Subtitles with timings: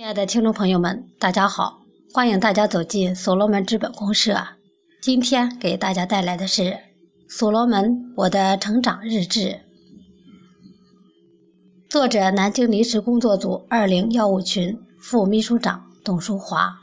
[0.00, 1.82] 亲爱的听众朋友们，大家好，
[2.14, 4.34] 欢迎大家走进所罗门资本公社。
[5.02, 6.62] 今天给大家带来的是
[7.28, 9.40] 《所罗门我的成长日志》，
[11.90, 16.78] 作者南京临时工作组二零幺五群副秘书长董淑华。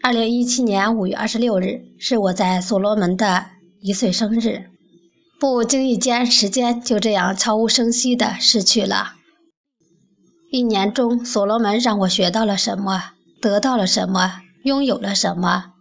[0.00, 3.46] 二零一七年五月二十六日是我在所罗门的
[3.80, 4.70] 一岁生日，
[5.40, 9.14] 不经意间，时间就这样悄无声息地逝去了。
[10.54, 15.72] 一年中，所罗门让我学到了什么，得到了什么，拥有了什么，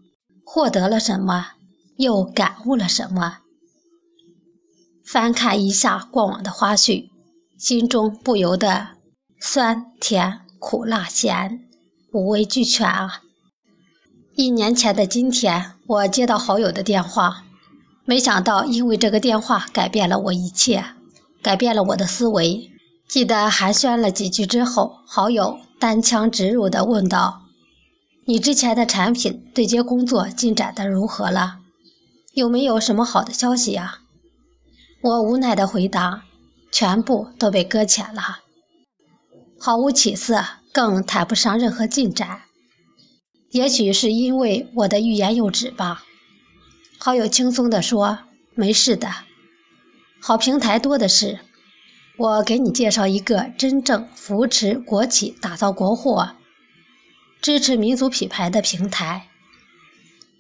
[0.44, 1.50] 获得了什么，
[1.98, 3.38] 又感悟了什么？
[5.06, 7.10] 翻看一下过往的花絮，
[7.56, 8.88] 心中不由得
[9.40, 11.60] 酸甜苦辣咸
[12.12, 13.22] 五味俱全啊！
[14.34, 17.44] 一年前的今天，我接到好友的电话，
[18.06, 20.84] 没想到因为这个电话改变了我一切，
[21.44, 22.73] 改变了我的思维。
[23.08, 27.44] 记得寒暄了几句之后，好友单枪直入地问道
[28.26, 31.60] ：“你之前的产品对接工作进展得如何了？
[32.34, 34.00] 有没有什么好的消息呀？”
[35.04, 36.24] 我无奈地回答
[36.72, 38.40] ：“全部都被搁浅了，
[39.60, 42.44] 毫无起色，更谈不上任何进展。
[43.52, 46.04] 也许是因为我的欲言又止吧。”
[46.98, 48.20] 好友轻松地说
[48.56, 49.12] ：“没事的，
[50.20, 51.40] 好平台多的是。”
[52.16, 56.36] 我给你介绍一个真正扶持国企、打造国货、
[57.42, 59.30] 支持民族品牌的平台，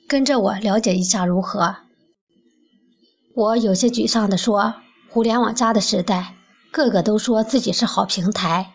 [0.08, 1.78] 跟着我了解一下如何？
[3.34, 4.76] 我有些沮丧地说
[5.10, 6.36] ：“互联网加的时代，
[6.72, 8.72] 个个都说自己是好平台，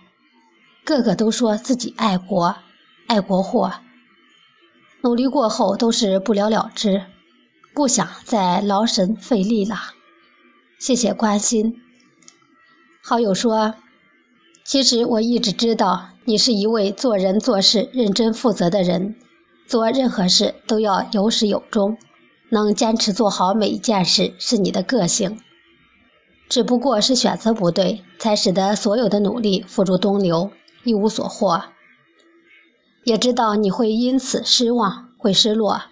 [0.85, 2.57] 个个都说自己爱国、
[3.07, 3.75] 爱国货，
[5.03, 7.05] 努力过后都是不了了之，
[7.73, 9.77] 不想再劳神费力了。
[10.81, 11.81] 谢谢关心。”
[13.03, 13.75] 好友说
[14.65, 19.17] ：“其实我一直知道你是一位做人做事认真负责的人，
[19.67, 21.97] 做任何事都要有始有终，
[22.51, 25.39] 能坚持做好每一件事是你的个性。
[26.51, 30.51] 只不过是选择不对，才使得所有的努力付诸东流，
[30.85, 31.63] 一无所获。
[33.05, 35.83] 也知道你会因此失望，会失落，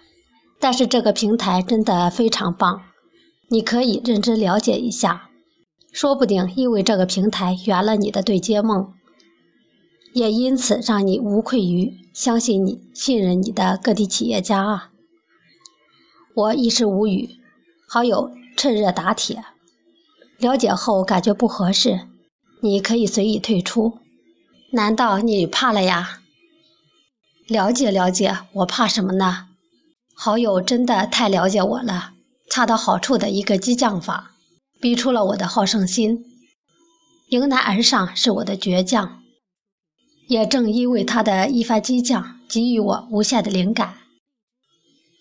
[0.59, 2.83] 但是这个平台真的非常棒，
[3.49, 5.26] 你可以认真了解一下。”
[5.91, 8.93] 说不定因为这个平台圆了你的对接梦，
[10.13, 14.89] 也因此让你无愧于相信你、信任你的个体企业家啊！
[16.35, 17.29] 我一时无语。
[17.89, 19.43] 好友趁热打铁，
[20.37, 22.01] 了解后感觉不合适，
[22.61, 23.99] 你可以随意退出。
[24.71, 26.19] 难道你怕了呀？
[27.47, 29.47] 了解了解，我怕什么呢？
[30.13, 32.11] 好友真的太了解我了，
[32.49, 34.33] 恰到好处的一个激将法。
[34.79, 36.25] 逼出了我的好胜心，
[37.29, 39.21] 迎难而上是我的倔强。
[40.27, 43.95] 也正因为他的一番激将，给予我无限的灵感。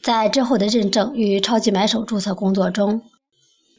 [0.03, 3.03] 在之后的认证与超级买手注册工作中，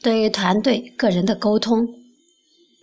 [0.02, 1.88] 对团队个人的沟通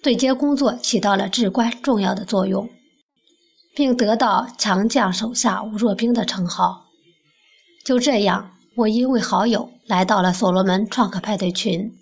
[0.01, 2.69] 对接工作起到了至关重要的作用，
[3.75, 6.85] 并得到“强将手下无弱兵”的称号。
[7.83, 11.97] 就这样，我因为好友来到了所罗门创客派对群。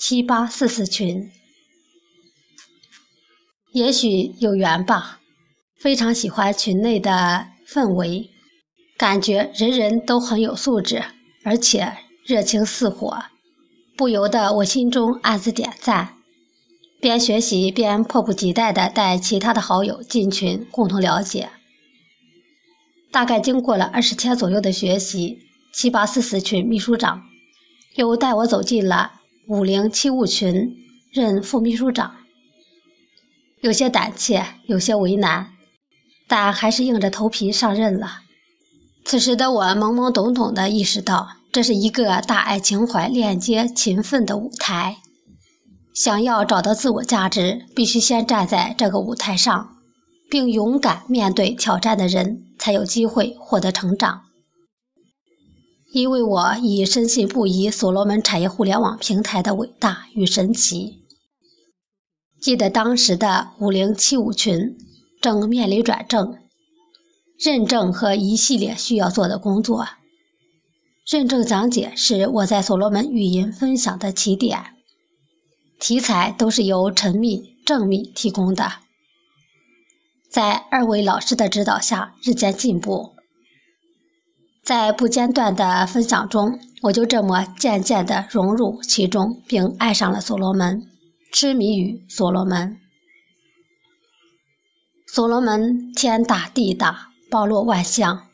[0.00, 1.30] 七八四四群，
[3.72, 5.20] 也许有缘吧。
[5.78, 8.30] 非常喜欢群内的氛围，
[8.96, 11.04] 感觉人人都很有素质，
[11.44, 13.24] 而且热情似火，
[13.94, 16.16] 不由得我心中暗自点赞。
[16.98, 21.50] 边学习边迫不及待地带其他的好友进群，共同了解。
[23.12, 25.40] 大概经过了二十天左右的学习，
[25.74, 27.22] 七八四四群秘书长
[27.96, 29.19] 又带我走进了。
[29.50, 30.76] 五零七五群
[31.10, 32.14] 任副秘书长，
[33.62, 35.48] 有些胆怯，有些为难，
[36.28, 38.20] 但还是硬着头皮上任了。
[39.04, 44.98] 此时的我懵懵懂懂地意识到，这是一个大爱情怀、链接勤奋的舞台。
[45.92, 49.74] 想要找到自我价值，必须先站在这个舞台上，
[50.30, 54.22] 并勇敢面对挑战的人，才有机会获得成长。
[55.92, 61.00] 因为我已深信不疑所罗门产业互联网平台的伟大与神奇。
[62.40, 64.78] 记得当时的五零七五群
[65.20, 66.38] 正面临转正、
[67.38, 69.86] 认证和一系列需要做的工作。
[71.10, 74.76] 认证讲解是我在所罗门语音分享的起点，
[75.80, 78.74] 题材都是由陈密、郑密提供的。
[80.30, 83.16] 在二位老师的指导下，日渐进步。
[84.62, 90.86] 在不间断的分享中，我就这么渐渐地融入其中，并爱上了所罗门，
[91.32, 92.78] 痴迷于所罗门。
[95.06, 98.28] 所罗门天大地大，包罗万象，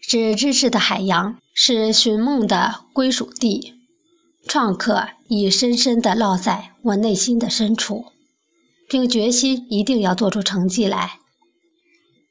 [0.00, 3.74] 是知识的海洋，是寻梦的归属地。
[4.46, 8.06] 创客已深深地烙在我内心的深处，
[8.88, 11.18] 并决心一定要做出成绩来。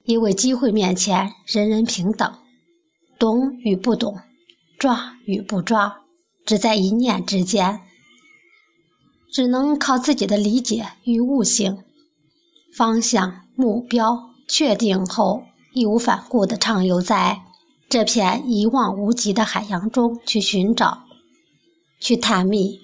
[0.05, 2.33] 因为机会面前，人人平等，
[3.17, 4.19] 懂与不懂，
[4.77, 6.01] 抓与不抓，
[6.45, 7.81] 只在一念之间。
[9.31, 11.79] 只能靠自己的理解与悟性，
[12.75, 15.43] 方向目标确定后，
[15.73, 17.41] 义无反顾地畅游在
[17.89, 21.03] 这片一望无际的海洋中去寻找、
[21.99, 22.81] 去探秘、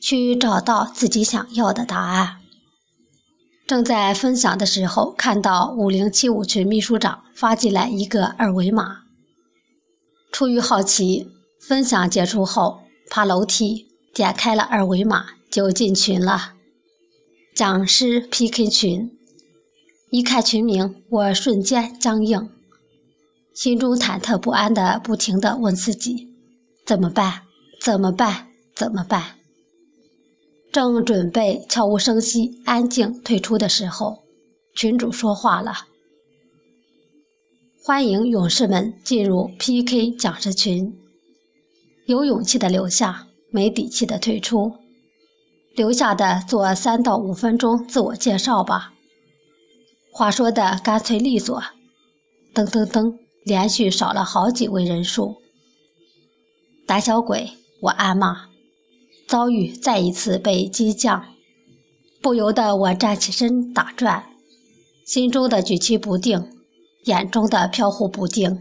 [0.00, 2.40] 去找到自己想要的答案。
[3.64, 9.03] 正在分享的时候，看到五零七五群秘书长发进来一个二维码，
[10.34, 11.28] 出于好奇，
[11.60, 15.26] 分享结束后爬楼梯点开了二维码。
[15.48, 16.54] 就进群了，
[17.54, 19.16] 讲师 PK 群。
[20.10, 22.50] 一看群名，我瞬间僵硬，
[23.54, 26.26] 心中忐忑不安的不停的问自己：
[26.84, 27.42] 怎么办？
[27.80, 28.48] 怎么办？
[28.74, 29.36] 怎么办？
[30.72, 34.24] 正准备悄无声息、安静退出的时候，
[34.74, 35.72] 群主说话了
[37.86, 40.98] ：“欢迎勇士们进入 PK 讲师群，
[42.06, 44.72] 有勇气的留下，没底气的退出。”
[45.76, 48.94] 留下的做三到五分钟自我介绍吧。
[50.10, 51.62] 话说的干脆利索，
[52.54, 55.36] 噔噔噔，连续少了好几位人数。
[56.86, 57.50] 胆小鬼，
[57.82, 58.46] 我暗骂。
[59.28, 61.22] 遭遇再一次被激将，
[62.22, 64.24] 不由得我站起身打转，
[65.04, 66.53] 心中的举棋不定，
[67.04, 68.58] 眼中的飘忽不定，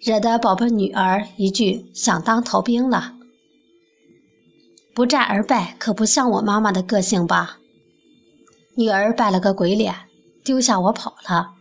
[0.00, 3.14] 惹得宝贝女儿一句想当逃兵了。
[4.94, 7.58] 不战而败，可不像我妈妈的个性吧？
[8.74, 9.94] 女儿摆了个鬼脸，
[10.44, 11.54] 丢下我跑了。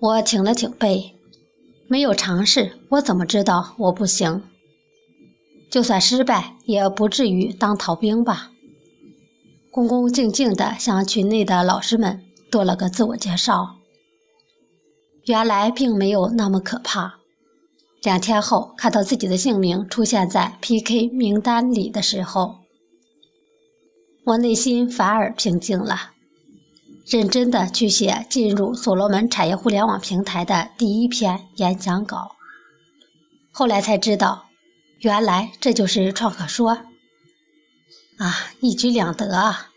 [0.00, 1.14] 我挺了挺背，
[1.86, 4.42] 没有尝试，我怎么知道我不行？
[5.70, 8.50] 就算失败，也不至于当逃兵吧？
[9.70, 13.76] 恭恭敬敬地向群内的老师们做了个自我介绍。
[15.26, 17.16] 原来并没有那么可怕。
[18.02, 22.56] 两天后，看到自己的姓名出现在 PK 名单里的时候，
[24.24, 26.12] 我内心反而平静了，
[27.06, 32.36] 认真的去写进入所罗门产业互联网平台的第一篇演讲稿。
[33.52, 34.46] 后来才知道，
[35.00, 36.70] 原来这就是创客说，
[38.16, 39.69] 啊，一举两得啊！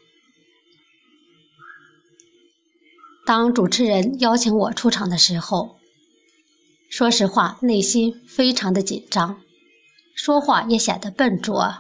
[3.25, 5.77] 当主持人邀请我出场的时候。
[6.89, 9.41] 说实话，内心非常的紧张，
[10.13, 11.75] 说话也显得笨拙，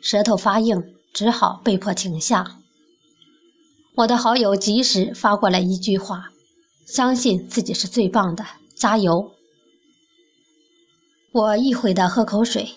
[0.00, 2.56] 舌头发硬，只好被迫停下。
[3.96, 6.30] 我的好友及时发过来一句话
[6.86, 8.44] ：“相信自己是最棒的，
[8.74, 9.32] 加油！”
[11.32, 12.70] 我意会的喝口水，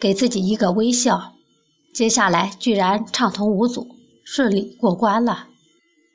[0.00, 1.34] 给自己一个微笑。
[1.92, 3.86] 接下来居然畅通无阻，
[4.24, 5.48] 顺利过关了。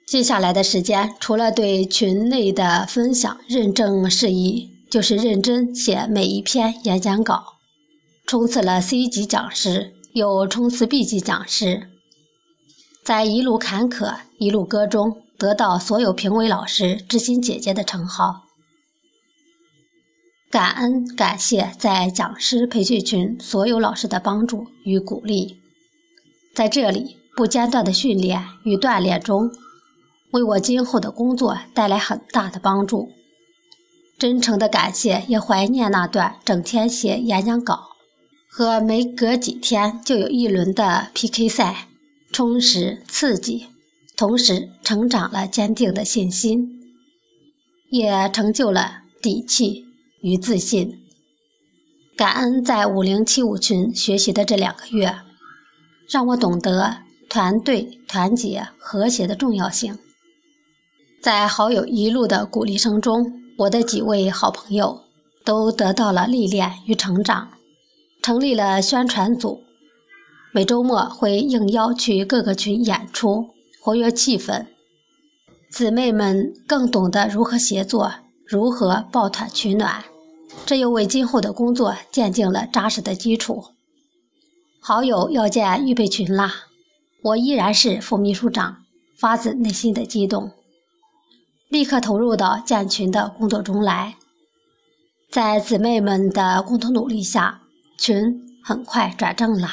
[0.06, 4.72] 接下来的时间，除了对群内的分享认证事宜。
[4.94, 7.56] 就是认真写每一篇演讲稿，
[8.28, 11.90] 冲刺了 C 级讲师，又冲刺 B 级讲师，
[13.04, 18.44] 在一路坎坷、一路歌中，得到所有评委老师知心姐姐的称号。
[20.52, 25.58] 感恩感谢在讲师培训群所有老师的帮助与鼓励，
[26.54, 29.50] 在这里不间断的训练与锻炼中，
[30.34, 33.12] 为我今后的工作带来很大的帮助。
[34.18, 37.90] 真诚的感谢，也怀念那段整天写演讲稿
[38.50, 41.88] 和没隔几天就有一轮的 PK 赛，
[42.32, 43.68] 充实刺激，
[44.18, 46.82] 同时成长了坚定的信心，
[47.90, 49.86] 也成就了底气
[50.22, 51.00] 与自信。
[52.18, 55.16] 感恩在五零七五群学习的这两个月，
[56.10, 56.98] 让我懂得
[57.30, 60.00] 团队团结和谐的重要性。
[61.24, 63.40] 在好友一路的鼓励声中。
[63.60, 65.04] 我的几位好朋友
[65.46, 67.48] 都得到了历练与成长，
[68.22, 69.64] 成立了宣传组，
[70.52, 74.66] 每周末会应邀去各个群演出，活跃气氛。
[75.72, 78.12] 姊妹们更懂得如何协作，
[78.46, 80.04] 如何抱团取暖，
[80.66, 83.64] 这又为今后的工作奠定了扎实的基础。
[84.82, 86.52] 好友要建预备群啦，
[87.22, 88.84] 我依然是副秘书长，
[89.16, 90.52] 发自内心的激动。
[91.74, 94.16] 立刻投入到建群的工作中来，
[95.32, 97.62] 在姊妹们的共同努力下，
[97.98, 99.68] 群很快转正了。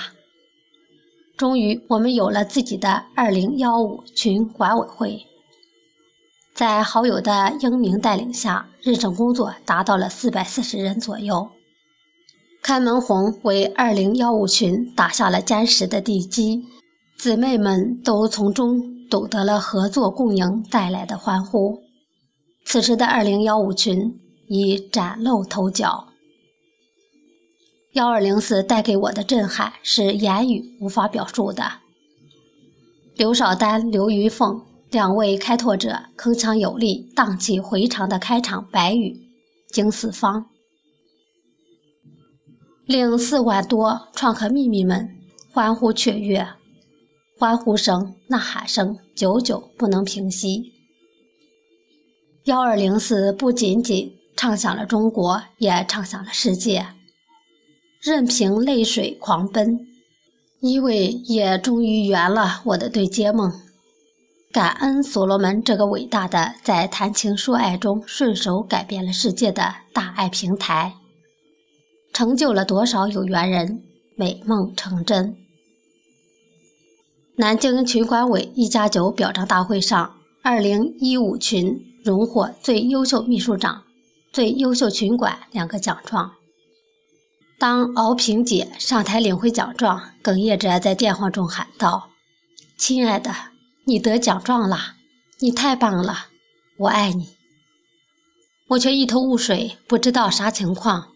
[1.36, 5.26] 终于，我们有了自己的二零幺五群管委会。
[6.54, 11.50] 在好友的英明带领下，认证工作达到了四百四十人左右。
[12.62, 16.64] 开门红为二零幺五群打下了坚实的地基，
[17.18, 21.89] 姊妹们都从中懂得了合作共赢带来的欢呼。
[22.72, 26.06] 此时的二零幺五群已崭露头角。
[27.94, 31.64] 幺二零四带给我的震撼是言语无法表述的。
[33.16, 39.20] 刘少丹、刘玉凤两位开拓者铿锵有力、荡气回肠的开场白语
[39.70, 40.46] 惊四方，
[42.86, 45.16] 令四万多创客秘密们
[45.52, 46.46] 欢呼雀跃，
[47.36, 50.79] 欢呼声、呐喊声久久不能平息。
[52.50, 56.84] 幺二零四不仅仅唱响了中国，也唱响了世界。
[58.00, 59.86] 任凭泪水狂奔，
[60.58, 63.52] 一位也终于圆了我的对接梦。
[64.50, 70.94] 感恩所罗门这个伟大的在谈情说爱中顺手改变了世界的大爱平台，
[72.12, 73.84] 成就了多少有缘人
[74.16, 75.36] 美梦成真。
[77.36, 83.84] 南京群管委一加九表彰大会上，二零一五群荣获最优秀秘书长、
[84.32, 86.32] 最优秀群管两个奖状。
[87.58, 92.08] 当敖萍姐上台领回奖状，哽咽着在电话中喊道
[92.78, 93.34] ：“亲爱的，
[93.84, 94.94] 你得奖状了，
[95.40, 96.26] 你太棒了，
[96.78, 97.28] 我爱你。”
[98.68, 101.08] 我却一头雾水，不知道啥情况。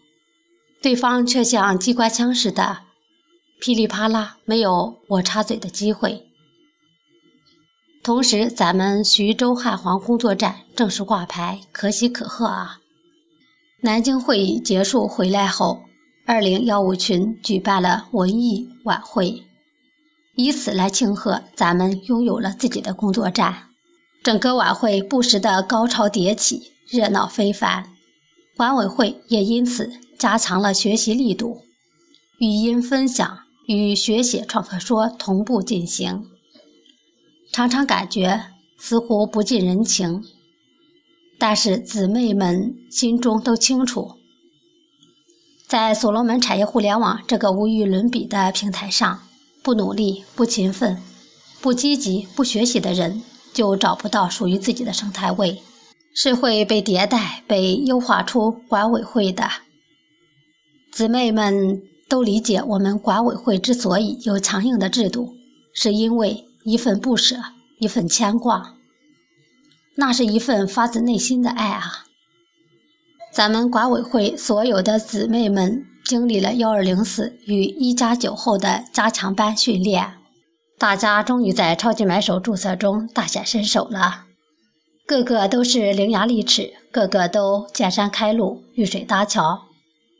[0.81, 2.79] 对方却像机关枪似的，
[3.59, 6.27] 噼里啪啦，没有我插嘴的机会。
[8.03, 12.79] 同时，咱们徐州汉皇工作站正式挂牌，可喜可贺啊！
[13.81, 15.81] 南京会议结束回来后。
[16.27, 19.43] 二零幺五群举办了文艺晚会，
[20.33, 23.67] 以此来庆贺咱们拥有了自己的工作站。
[24.23, 27.91] 整个晚会不时的高潮迭起，热闹非凡。
[28.57, 31.61] 管委会也因此加强了学习力度，
[32.39, 36.25] 语音分享与学写创客说同步进行。
[37.51, 38.45] 常常感觉
[38.79, 40.23] 似乎不近人情，
[41.37, 44.15] 但是姊妹们心中都清楚。
[45.67, 49.19] 在所罗门产业互联网这个无与伦比的平台上，
[49.63, 51.01] 不努力、不勤奋、
[51.59, 53.23] 不积极、不学习的人，
[53.53, 55.61] 就找不到属于自己的生态位，
[56.13, 59.49] 是会被迭代、被优化出管委会的。
[60.91, 65.33] 姊妹们都理解，我们管委会之所以有强硬的制度，
[65.73, 67.35] 是因为一份不舍，
[67.79, 68.75] 一份牵挂，
[69.95, 72.05] 那是一份发自内心的爱啊。
[73.33, 80.13] 咱们管委会所有的姊妹们经历了幺二零四与一加九后的加强班训练，
[80.77, 84.25] 大家终于在超级买手注册中大显身手了。
[85.05, 89.65] 个个都是伶牙俐齿，个个都见山开路、遇水搭桥，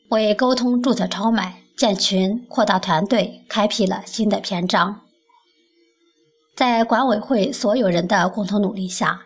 [0.10, 5.02] 为沟通注册超买、建群、扩大团队开辟了新的篇章。
[6.56, 9.25] 在管委会所有人的共同努力下，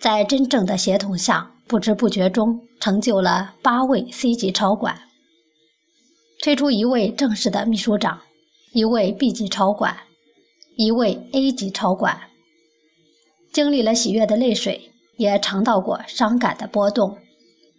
[0.00, 1.52] 在真正的协同下。
[1.68, 5.02] 不知不觉中，成就了八位 C 级超管，
[6.42, 8.22] 推出一位正式的秘书长，
[8.72, 9.96] 一位 B 级超管，
[10.74, 12.22] 一位 A 级超管。
[13.52, 17.18] 经历了喜悦的泪水，也尝到过伤感的波动，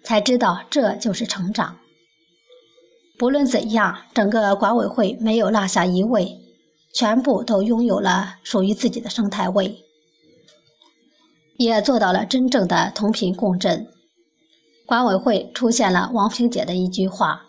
[0.06, 1.78] 才知道这就是成长。
[3.18, 6.40] 不论怎样，整个管委会没有落下一位，
[6.94, 9.84] 全部都拥有了属于自己的生态位。
[11.64, 13.88] 也做到了真正的同频共振。
[14.86, 17.44] 管委会出现了王萍姐的一句话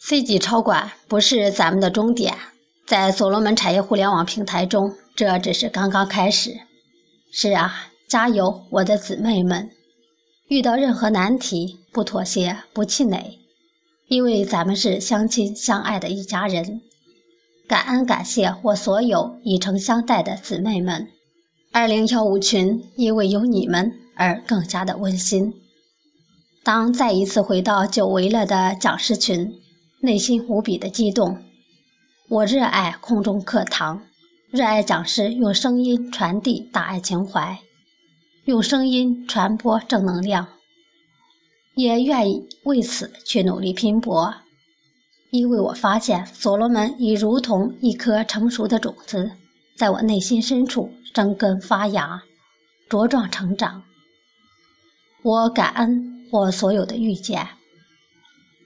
[0.00, 2.36] ：“C 级超管不是咱们的终点，
[2.86, 6.56] 在所罗门产业互联网平台中，这只是刚刚开始。”
[7.32, 9.70] 是啊，加油，我的姊妹们！
[10.48, 13.38] 遇到任何难题，不妥协，不气馁，
[14.08, 16.80] 因为咱们是相亲相爱的一家人。
[17.68, 21.08] 感恩感谢我所有以诚相待的姊妹们。
[21.78, 25.52] 二零幺五群因为有你们而更加的温馨。
[26.64, 29.60] 当再一次回到久违了的讲师群，
[30.00, 31.36] 内心无比的激动。
[32.30, 34.00] 我热爱空中课堂，
[34.48, 37.58] 热爱讲师用声音传递大爱情怀，
[38.46, 40.48] 用声音传播正能量，
[41.74, 44.34] 也愿意为此去努力拼搏。
[45.30, 49.32] 因为我发现所罗门已如同一颗成熟的种子。
[49.76, 52.22] 在我内心深处生根发芽，
[52.88, 53.82] 茁壮成长。
[55.22, 57.46] 我感恩我所有的遇见。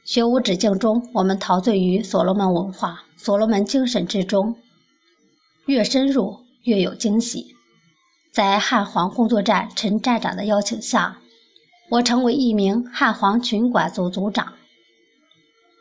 [0.05, 4.57] 学无止境中，我们陶醉于所罗门文化、所罗门精神之中，
[5.67, 7.55] 越深入越有惊喜。
[8.33, 11.19] 在汉皇工作站陈站长的邀请下，
[11.91, 14.55] 我成为一名汉皇群管组组长。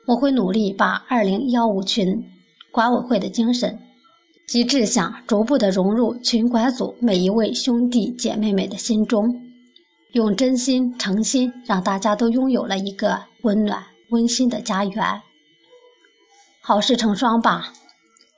[0.07, 2.27] 我会努力把二零幺五群
[2.71, 3.79] 管委会的精神
[4.49, 9.39] 及志向逐步的融入群管组每一位兄弟姐妹们的心中，
[10.13, 15.21] 用真心诚心让大家都拥有了一个温暖温馨的家园。
[16.63, 17.71] 好事成双吧，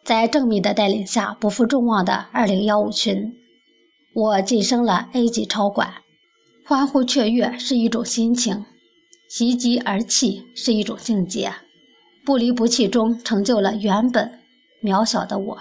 [0.03, 3.33] 在郑敏的带领下，不负众望的二零幺五群，
[4.13, 5.93] 我晋升了 A 级超管，
[6.65, 8.65] 欢呼雀跃是一种心情。
[9.29, 11.53] 喜极而泣是一种境界，
[12.25, 14.41] 不离不弃中成就了原本
[14.83, 15.57] 渺小的我。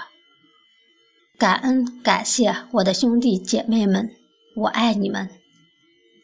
[1.41, 4.11] 感恩感谢我的兄弟姐妹们，
[4.55, 5.27] 我爱你们！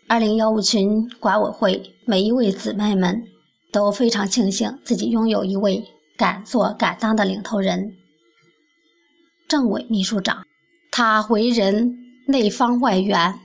[0.09, 3.25] 二零幺五群管委会每一位姊妹们
[3.73, 5.83] 都非常庆幸自己拥有一位
[6.19, 7.97] 敢做敢当的领头人——
[9.49, 10.45] 政委秘书长。
[10.91, 11.97] 他为人
[12.27, 13.41] 内方外圆，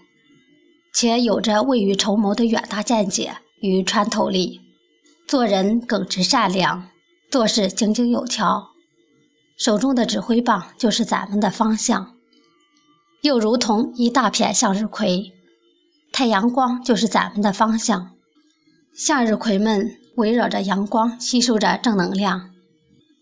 [0.94, 3.32] 且有着未雨绸缪的远大见解。
[3.62, 4.60] 与穿透力，
[5.26, 6.90] 做人耿直善良，
[7.30, 8.71] 做事井井有条。
[9.64, 12.16] 手中的指挥棒就是咱们的方向，
[13.22, 15.34] 又如同一大片向日葵，
[16.12, 18.10] 太阳光就是咱们的方向。
[18.96, 22.50] 向日葵们围绕着阳光，吸收着正能量。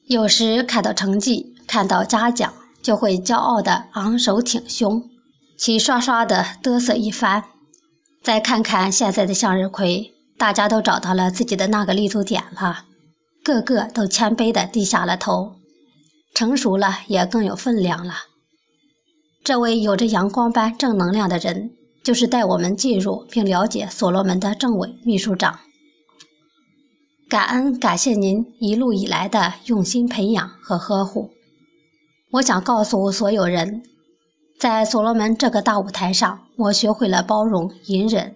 [0.08, 5.10] 有时看到成绩，看到嘉奖，就会骄傲地昂首挺胸，
[5.58, 7.44] 齐刷刷地嘚瑟一番。
[8.24, 10.16] 再看看现在的向日葵。
[10.38, 12.86] 大家都找到了自己的那个立足点了，
[13.44, 15.59] 个个都谦卑地低下了头，
[16.34, 18.14] 成熟了也更有分量了。
[19.44, 21.72] 这位有着阳光般正能量的人，
[22.04, 25.60] 就是带我们进入并了解所罗门的政委秘书长。
[27.30, 31.30] 感恩感谢您一路以来的用心培养和呵护。
[32.32, 33.84] 我想告诉所有人，
[34.60, 38.36] 在所罗门这个大舞台上，我学会了包容、隐忍。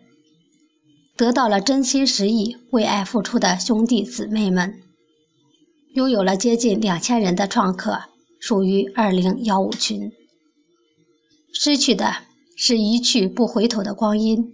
[1.16, 4.83] 得到了真心实意为爱付出的兄弟姊妹们，
[5.94, 8.00] 拥有了接近两千人的创客，
[8.40, 10.12] 属于二零幺五群。
[11.54, 12.12] 失去的
[12.58, 14.54] 是一去不回头的光阴，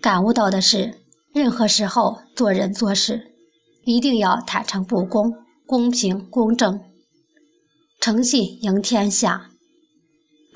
[0.00, 0.94] 感悟到的是，
[1.32, 3.32] 任何时候做人做事，
[3.84, 5.32] 一定要坦诚不公、
[5.66, 6.78] 公平公正，
[7.98, 9.50] 诚信赢天下。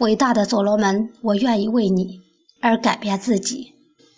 [0.00, 2.20] 伟大的所罗门，我愿意为你
[2.60, 3.72] 而改变自己。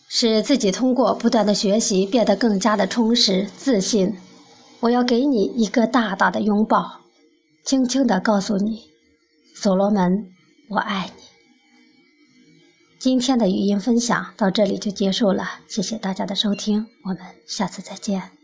[0.09, 4.15] 使自己通过不断的学习变得更加的充实自信。
[4.85, 7.01] 我要给你一个大大的拥抱，
[7.65, 8.83] 轻轻地告诉你，
[9.55, 10.31] 所罗门，
[10.69, 11.23] 我爱你。
[12.99, 18.44] 今天的语音分享到这里就结束了，谢谢大家的收听，我们下次再见。